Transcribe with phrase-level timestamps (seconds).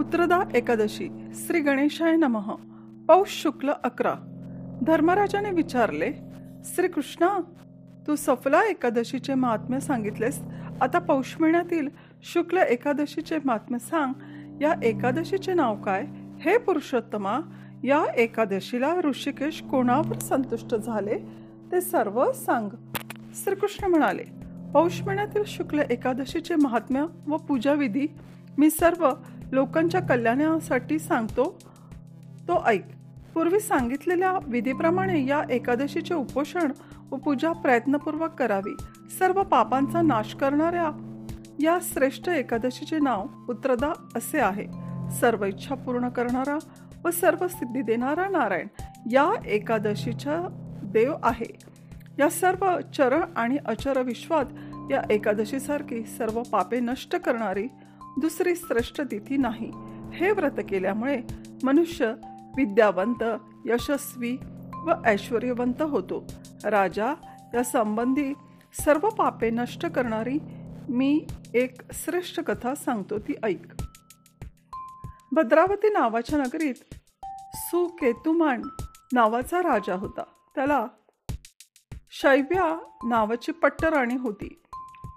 [0.00, 2.50] पुत्रदा एकादशी श्री गणेशाय नमः.
[3.08, 4.14] पौष शुक्ल अकरा.
[4.82, 6.12] धर्मराजाने विचारले
[6.64, 7.38] श्रीकृष्णा
[8.06, 10.40] तू सफला एकादशीचे महात्म्य सांगितलेस?
[10.80, 11.88] आता पौष महिन्यातील
[12.22, 14.12] शुक्ल एकादशीचे महात्म्य सांग.
[14.62, 16.04] या एकादशीचे नाव काय?
[16.40, 17.40] हे पुरुषोत्तमा
[17.84, 21.18] या एकादशीला ऋषिकेश कोणावर संतुष्ट झाले?
[21.72, 22.70] ते सर्व सांग.
[23.34, 24.24] श्रीकृष्ण म्हणाले
[24.74, 28.06] पौष महिन्यातील शुक्ल एकादशीचे महात्म्य व पूजाविधी
[28.58, 29.10] मी सर्व
[29.52, 31.58] लोकांच्या कल्याणासाठी सांगतो.
[32.48, 32.84] तो ऐक.
[33.34, 36.72] पूर्वी सांगितलेल्या विधीप्रमाणे या एकादशीचे उपोषण
[37.10, 38.76] व पूजा प्रयत्नपूर्वक करावी.
[39.18, 40.90] सर्व पापांचा नाश करणाऱ्या
[41.60, 44.66] या श्रेष्ठ एकादशीचे नाव पुत्रदा असे आहे.
[45.10, 46.58] सर्व इच्छा पूर्ण करणारा
[47.04, 48.66] व सर्व सिद्धी देणारा नारायण
[49.12, 50.48] या एकादशीचा
[50.82, 51.58] देव आहे.
[52.18, 54.44] या सर्व चर आणि अचर विश्वात
[54.90, 57.66] या एकादशीसारखी सर्व पापे नष्ट करणारी
[58.20, 59.70] दुसरी श्रेष्ठ तिथी नाही.
[60.14, 61.22] हे व्रत केल्यामुळे
[61.62, 62.14] मनुष्य
[62.56, 63.24] विद्यावंत
[63.64, 64.36] यशस्वी
[64.74, 66.24] व ऐश्वर्यवंत होतो.
[66.64, 67.14] राजा
[67.54, 68.34] या संबंधी
[68.72, 70.38] सर्व पापे नष्ट करणारी
[70.88, 73.82] मी एक श्रेष्ठ कथा सांगतो ती ऐक.
[75.32, 76.94] भद्रावती नावाच्या नगरीत
[77.54, 78.62] सुकेतुमान
[79.12, 80.22] नावाचा राजा होता.
[80.54, 80.86] त्याला
[82.10, 84.62] शैव्या नावाची पट्टराणी होती.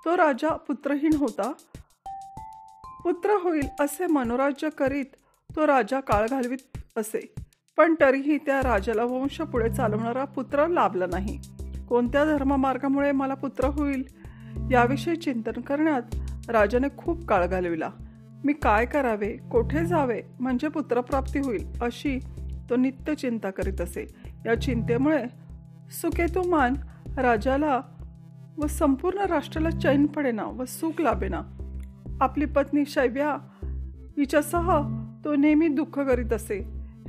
[0.05, 1.51] तो राजा पुत्रहीन होता.
[3.03, 5.05] पुत्र होईल असे मनोराज्य करीत
[5.55, 7.33] तो राजा काळ घालवीत असे.
[7.77, 11.39] पण तरीही त्या राजाला वंश पुढे चालवणारा पुत्र लाभला नाही.
[11.89, 14.03] कोणत्या धर्ममार्गामुळे मला पुत्र होईल
[14.71, 16.15] याविषयी चिंतन करण्यात
[16.49, 17.89] राजाने खूप काळ घालविला.
[18.45, 22.19] मी काय करावे कोठे जावे म्हणजे पुत्रप्राप्ती होईल अशी
[22.69, 24.07] तो नित्य चिंता करीत असे.
[24.45, 25.23] या चिंतेमुळे
[25.91, 26.73] सुकेतुमान
[27.17, 27.81] राजाला
[28.57, 31.52] व संपूर्ण राष्ट्राला चैन पडेना व सुख लाभेना
[32.23, 33.37] आपली पत्नी शैव्या
[34.17, 34.81] हिच्यासह
[35.25, 36.59] तो नेहमी दुःख करीत असे.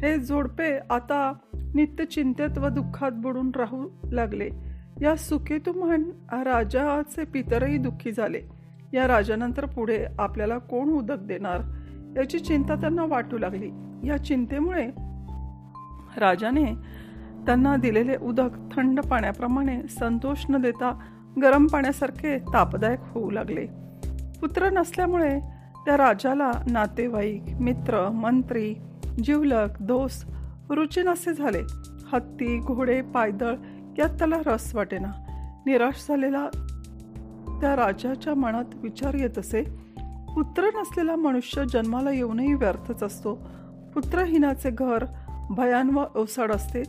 [0.02, 1.32] हे जोडपे आता
[1.74, 4.50] नित्य चिंतेत व दुःखात बुडून राहू लागले.
[5.02, 8.42] या सुकेतुमान राजाचे पितरही दुःखी झाले.
[8.94, 11.60] या राजानंतर पुढे आपल्याला कोण उदक देणार?
[12.16, 13.70] याची चिंता त्यांना वाटू लागली.
[14.08, 14.86] या चिंतेमुळे
[16.16, 16.74] राजाने
[17.46, 20.98] त्यांना दिलेले उदक थंड पाण्याप्रमाणे संतोष न देता
[21.42, 23.83] गरम पाण्यासारखे तापदायक होऊ लागले.
[24.44, 25.40] पुत्र नसल्यामुळे
[25.86, 28.74] त्या राजाला नातेवाईक मित्र मंत्री
[29.24, 30.30] जिवलक दोस्त
[30.70, 31.58] रुची नसे झाले.
[32.12, 33.54] हत्ती घोडे पायदळ
[33.98, 35.12] यात त्याला रस वाटेना.
[35.66, 36.48] निराश झालेला
[37.60, 39.62] त्या राजाच्या मनात विचार येत असे
[40.34, 43.34] पुत्र नसलेला मनुष्य जन्माला येऊनही व्यर्थच असतो.
[43.94, 45.04] पुत्रहीनाचे घर
[45.50, 46.82] भयान व ओसाड असते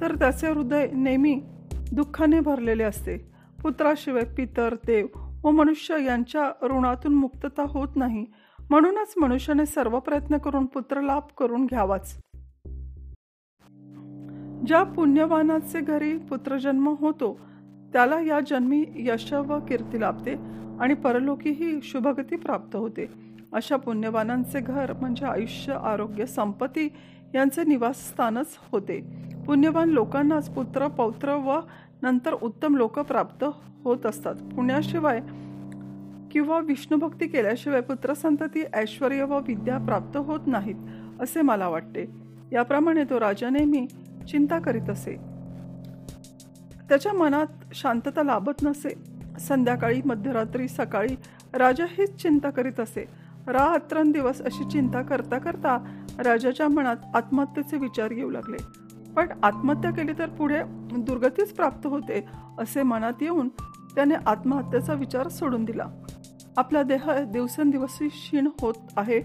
[0.00, 1.42] तर त्याचे हृदय नेहमी
[1.92, 3.16] दुःखाने भरलेले असते.
[3.62, 5.06] पुत्राशिवाय पितर देव
[5.44, 8.26] व मनुष्य यांच्या ऋणातून मुक्तता होत नाही.
[8.70, 12.18] म्हणूनच मनुष्याने सर्व प्रयत्न करून पुत्र लाभ करून घ्यावाच.
[14.66, 17.40] ज्या पुण्यवानाचे घरी पुत्रजन्म होतो
[17.92, 20.34] त्याला या जन्मी यश व कीर्ती लाभते
[20.80, 23.06] आणि परलोकीही शुभगती प्राप्त होते.
[23.52, 26.88] अशा पुण्यवानांचे घर म्हणजे आयुष्य आरोग्य संपत्ती
[27.34, 29.00] यांचे निवासस्थानच होते.
[29.46, 31.60] पुण्यवान लोकांनाच पुत्र पौत्र व
[32.02, 33.44] नंतर उत्तम लोक प्राप्त
[33.84, 34.34] होत असतात.
[34.34, 35.20] पुण्याशिवाय
[36.30, 40.74] किंवा विष्णुभक्ती केल्याशिवाय पुत्रसंतती ऐश्वर व विद्या प्राप्त होत नाहीत
[41.20, 42.10] असे मला वाटते.
[42.52, 43.86] याप्रमाणे तो राजा नेहमी
[44.28, 45.16] चिंता करीत असे.
[46.88, 49.12] त्याच्या मनात शांतता लाभत नसे.
[49.40, 51.16] संध्याकाळी मध्यरात्री सकाळी
[51.54, 53.04] राजा हीच चिंता करीत असे.
[53.46, 58.81] रात्रंदिवस अशी चिंता करता करता राजाच्या मनात आत्महत्येचे विचार येऊ लागले.
[59.16, 60.62] पण आत्महत्या केली तर पुढे
[60.98, 62.24] दुर्गतीच प्राप्त होते
[62.58, 63.48] असे मनात येऊन
[63.94, 65.86] त्याने आत्महत्येचा विचार सोडून दिला.
[66.56, 69.20] आपला देह दिवसेंदिवस क्षीण होत आहे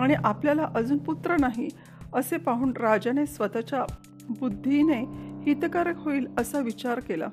[0.00, 1.68] आणि आपल्याला अजून पुत्र नाही
[2.14, 3.84] असे पाहून राजाने स्वतःच्या
[4.28, 5.04] बुद्धीने
[5.42, 7.26] हितकारक होईल असा विचार केला.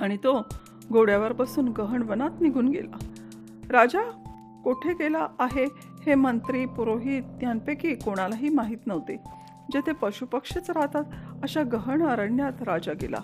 [0.00, 0.40] आणि तो
[0.92, 2.98] घोड्यावर बसून गहन वनात निघून गेला.
[3.70, 4.00] राजा
[4.64, 5.64] कोठे गेला आहे
[6.06, 9.43] हे मंत्री पुरोहित यांपैकी कोणालाही माहीत नव्हते.
[9.72, 11.04] जेथे पशुपक्षीच राहतात
[11.42, 13.20] अशा गहन अरण्यात राजा गेला.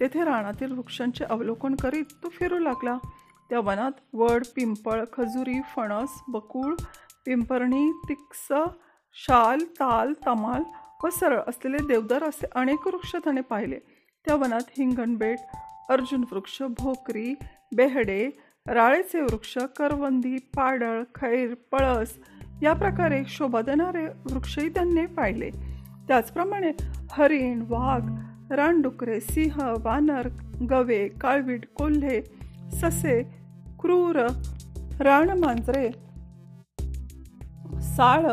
[0.00, 2.96] तेथे रानातील वृक्षांचे अवलोकन करीत तो फिरू लागला.
[3.50, 6.74] त्या वनात वड पिंपळ खजुरी फणस बकुळ
[7.26, 8.48] पिंपरणी तिक्स
[9.14, 10.62] शाल ताल तमाल
[11.04, 13.78] व सरळ असलेले देवदार असे अनेक वृक्ष त्याने पाहिले.
[14.26, 15.38] त्या वनात हिंगणबेट
[15.90, 17.34] अर्जुन वृक्ष भोकरी
[17.76, 18.30] बेहडे
[18.66, 22.18] राळेचे वृक्ष करवंदी पाडळ खैर पळस
[22.62, 25.50] या प्रकारे शोभा देणारे वृक्षही त्यांनी पाहिले.
[26.08, 26.72] त्याचप्रमाणे
[27.10, 28.22] हरिण वाघ
[28.52, 30.28] रानडुकरे सिंह वानर
[30.70, 32.22] गवे काळवीट कोल्हे
[32.72, 33.22] ससे
[33.80, 34.26] क्रूर
[35.00, 35.90] रानमांजरे
[37.82, 38.26] साळ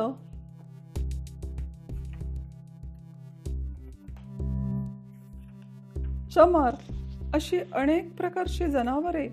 [6.33, 6.69] चमर
[7.33, 9.27] अशी अनेक प्रकारची जनावरे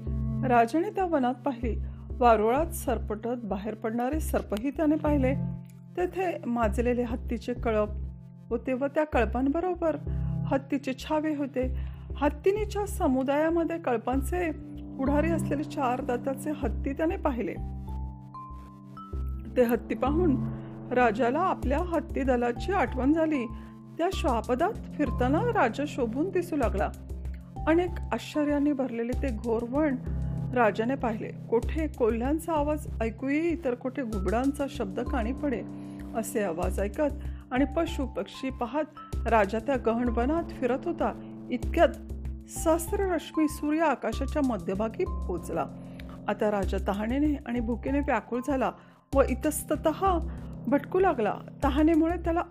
[0.49, 1.81] राजाने त्या वनात पाहिली.
[2.11, 5.35] वारुळात सरपटत बाहेर पडणारे सर्पही त्याने पाहिले.
[5.97, 7.89] तेथे माजलेले हत्तीचे कळप
[8.51, 9.97] होते व त्या कळपांबरोबर
[10.47, 11.77] हत्तीचे छावे होते.
[12.17, 14.51] हत्तीनीच्या समुदायामध्ये कळपांचे
[14.97, 17.55] पुढारी असलेले चार दाताचे हत्ती त्याने पाहिले.
[19.57, 20.37] ते हत्ती पाहून
[20.93, 23.47] राजाला आपल्या हत्ती दलाची आठवण झाली.
[23.99, 26.91] त्या श्वापदात फिरताना राजा शोभून दिसू लागला.
[27.67, 29.97] अनेक आश्चर्याने भरलेले ते घोरवण
[30.55, 31.29] राजाने पाहिले.
[31.51, 35.63] कोठे कोल्ह्यांचा आवाज ऐकू येई तर कोठे घुबडांचा शब्द काणी पडे
[36.17, 37.15] असे आवाज ऐकत
[37.53, 38.85] आणि पशु पक्षी पाहत
[39.29, 41.13] राजा त्या गहनवनात फिरत होता.
[41.51, 41.89] इतक्यात
[42.49, 45.67] सहस्ररश्मी सूर्य आकाशाच्या मध्यभागी पोचला
[46.29, 48.73] आता राजा तहानेने आणि भुकेने व्याकुळ झाला
[49.15, 49.89] व इतस्तत
[50.67, 51.35] भटकू लागला.
[51.65, 52.43] तहानेमुळे त्याला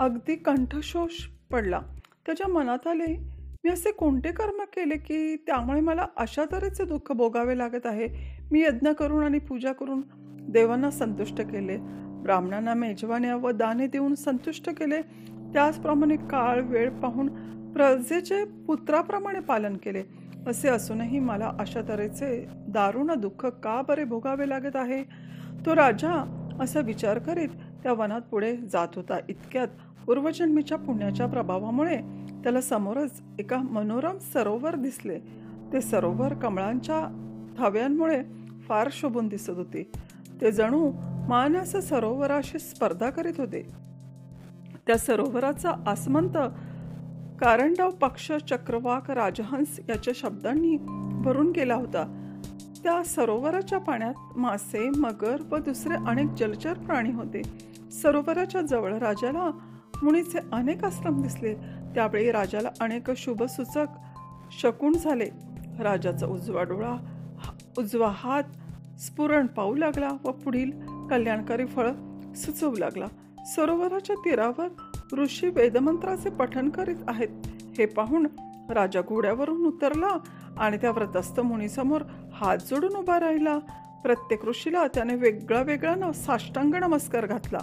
[0.00, 1.12] अगदी कंठशोष
[1.52, 1.80] पडला.
[2.26, 3.30] त्याच्या मनात आले
[3.64, 8.08] मी असे कोणते कर्म केले की त्यामुळे मला अशा तऱ्हेचे दुःख भोगावे लागत आहे?
[8.52, 10.02] मी यज्ञ करून आणि पूजा करून
[10.52, 11.76] देवांना संतुष्ट केले.
[12.30, 15.02] ब्राह्मणांना मेजवान्या व दाने देऊन संतुष्ट केले.
[15.52, 17.26] त्याचप्रमाणे काळ वेळ पाहून
[17.72, 20.02] प्रजेचे पुत्राप्रमाणे पालन केले.
[20.46, 25.02] असे असूनही मला अशा तऱ्हेचे दारुण दुःख का बरे भोगावे लागत आहे?
[25.66, 26.12] तो राजा
[26.60, 27.48] असा विचार करीत
[27.82, 29.18] त्या वनात पुढे जात होता.
[29.28, 29.68] इतक्यात
[30.06, 31.96] पूर्वजन्मीच्या पुण्याच्या प्रभावामुळे
[32.42, 35.18] त्याला समोरच एका मनोरम सरोवर दिसले.
[35.72, 37.00] ते सरोवर कमळांच्या
[37.58, 38.22] थव्यांमुळे
[38.68, 39.90] फार शोभून दिसत होते.
[40.40, 40.92] ते जणू
[41.30, 43.62] मानस सरोवराशी स्पर्धा करीत होते.
[44.86, 46.36] त्या सरोवराचा आसमंत
[47.40, 50.76] कारंडव पक्ष चक्रवाक राजहंस याच्या शब्दांनी
[51.24, 52.32] भरून गेला होता.
[52.82, 57.42] त्या सरोवराच्या पाण्यात मासे मगर व दुसरे अनेक जलचर प्राणी होते.
[57.90, 59.50] सरोवराच्या जवळ राजाला
[60.02, 61.54] मुनीचे अनेक आश्रम दिसले.
[61.94, 63.86] त्यावेळी राजाला अनेक शुभसूचक
[64.62, 65.30] शकून झाले.
[65.78, 66.96] राजाचा उजवा डोळा
[67.78, 68.42] उजवा हात
[69.00, 71.90] स्फुरण पाहू लागला व पुढील कल्याणकारी फळ
[72.36, 73.06] सुचवू लागला.
[73.46, 74.68] सरोवराच्या तीरावर
[75.16, 77.28] ऋषी वेदमंत्राचे पठण करीत आहेत.
[77.78, 78.26] हे पाहून
[78.70, 80.16] राजा घोड्यावरून उतरला
[80.58, 82.02] आणि त्या व्रतस्थ मुनीसमोर
[82.32, 83.58] हात जोडून उभा राहिला.
[84.02, 87.58] प्रत्येक ऋषीला त्याने वेगळा वेगळा न साष्टांग नमस्कार घातला.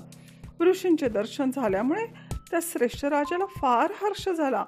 [0.61, 2.05] ऋषींचे दर्शन झाल्यामुळे
[2.51, 4.65] त्या श्रेष्ठ राजाला फार हर्ष झाला.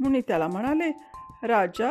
[0.00, 0.90] मुनी त्याला म्हणाले
[1.42, 1.90] राजा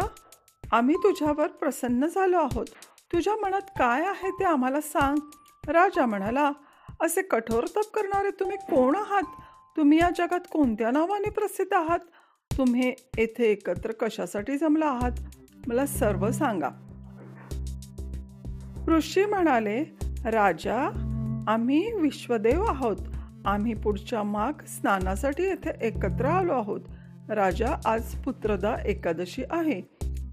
[0.71, 2.65] आम्ही तुझ्यावर प्रसन्न झालो आहोत.
[3.13, 5.17] तुझ्या मनात काय आहे ते आम्हाला सांग.
[5.67, 6.51] राजा म्हणाला
[7.01, 9.23] असे कठोर तप करणारे तुम्ही कोण आहात?
[9.77, 11.99] तुम्ही या जगात कोणत्या नावाने प्रसिद्ध आहात?
[12.57, 15.11] तुम्ही येथे एकत्र कशासाठी जमला आहात?
[15.67, 16.69] मला सर्व सांगा.
[18.87, 19.83] ऋषी म्हणाले
[20.25, 20.79] राजा
[21.47, 22.97] आम्ही विश्वदेव आहोत.
[23.45, 26.81] आम्ही पुढच्या माघ स्नानासाठी येथे एकत्र आलो आहोत.
[27.29, 29.81] राजा आज पुत्रदा एकादशी आहे.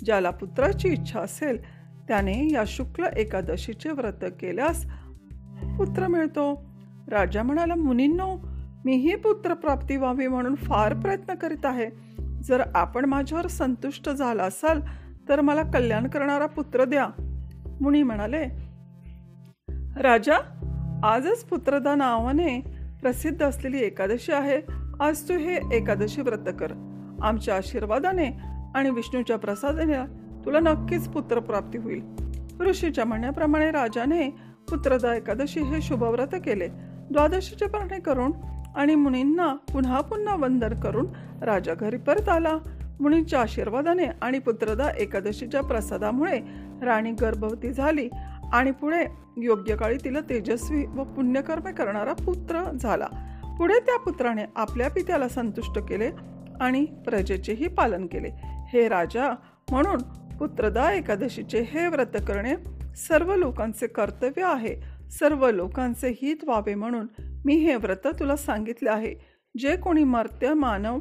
[0.04, 4.86] ज्याला पुत्राची इच्छा असेल त्याने या शुक्ल एकादशीचे व्रत केल्यास
[5.78, 6.64] पुत्र मिळतो.
[7.08, 8.36] राजा म्हणाला मुनींनो
[8.84, 11.86] मीही पुत्रप्राप्ती व्हावी म्हणून फार प्रयत्न करीत आहे.
[12.42, 14.80] जर आपण माझ्यावर संतुष्ट झाला असाल
[15.28, 17.08] तर मला कल्याण करणारा पुत्र द्या.
[17.80, 18.44] मुनी म्हणाले
[19.96, 20.36] राजा
[21.04, 22.60] आजच पुत्रदा नावाने
[23.02, 24.60] प्रसिद्ध असलेली एकादशी आहे.
[25.00, 26.72] आज तू हे एकादशी व्रत कर.
[27.22, 28.26] आमच्या आशीर्वादाने
[28.74, 29.94] आणि विष्णूच्या प्रसादाने
[30.44, 32.02] तुला नक्कीच पुत्रप्राप्ती होईल.
[32.60, 36.68] ऋषीच्या म्हणण्याप्रमाणे राजाने पुत्रदा एकादशी हे शुभव्रत केले.
[37.10, 38.32] द्वादशीचे पारणे करून
[38.76, 41.06] आणि मुनींना पुन्हा पुन्हा वंदन करून
[41.42, 42.58] राजा घरी परत आला.
[43.00, 46.40] मुनींच्या आशीर्वादाने आणि पुत्रदा एकादशीच्या प्रसादामुळे
[46.82, 48.08] राणी गर्भवती झाली
[48.52, 49.04] आणि पुढे
[49.36, 53.06] योग्य काळी तिला तेजस्वी व पुण्यकर्मे करणारा पुत्र झाला.
[53.58, 56.10] पुढे त्या पुत्राने आपल्या पित्याला संतुष्ट केले
[56.60, 58.28] आणि प्रजेचेही पालन केले.
[58.44, 59.34] हे राजा
[59.70, 59.98] म्हणून
[60.36, 62.54] पुत्रदा एकादशीचे हे व्रत करणे
[62.94, 64.76] सर्व लोकांचे कर्तव्य आहे.
[65.10, 67.06] सर्व लोकांचे हित व्हावे म्हणून
[67.44, 69.14] मी हे व्रत तुला सांगितले आहे.
[69.58, 70.98] जे कोणी मर्त्य मानव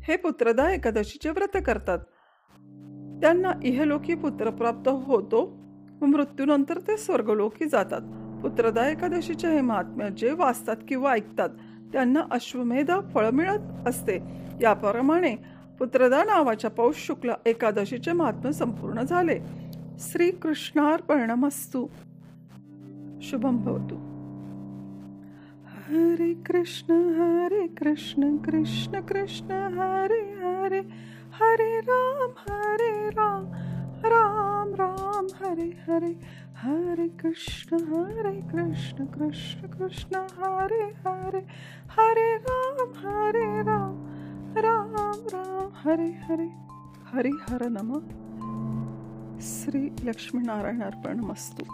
[0.00, 1.98] हे पुत्रदा एकादशीचे व्रत करतात.
[3.22, 5.46] त्यांना इहलोकी पुत्र प्राप्त होतो
[6.02, 8.00] मृत्यूनंतर ते स्वर्गलोकी जातात.
[8.42, 11.48] पुत्रदा एकादशीचे हे महात्म्य जे वाचतात किंवा ऐकतात
[11.92, 14.18] त्यांना अश्वमेध फळ मिळत असते.
[14.62, 15.36] याप्रमाणे
[15.78, 19.38] पुत्रदा नावाच्या पौष शुक्ल एकादशीचे महात्म्य संपूर्ण झाले.
[20.00, 21.88] श्रीकृष्णार्पणमस्तु।
[23.22, 23.96] शुभं भवतु।
[25.86, 29.46] हरे कृष्ण हरे कृष्ण कृष्ण कृष्ण
[29.78, 30.80] हरे हरे
[31.38, 33.46] हरे राम हरे राम
[34.06, 36.12] राम राम हरे हरे
[36.56, 41.46] हरे कृष्ण हरे कृष्ण कृष्ण कृष्ण हरे हरे
[41.96, 43.96] हरे राम हरे राम
[44.58, 44.94] राम
[45.34, 46.50] राम हरे हरे
[47.12, 48.25] हरे हर नमः।
[49.42, 51.64] श्री लक्ष्मीनारायण अर्पण मस्तू